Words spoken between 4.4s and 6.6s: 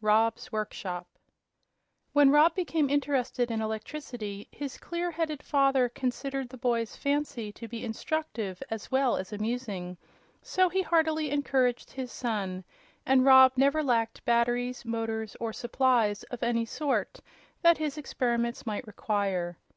his clear headed father considered the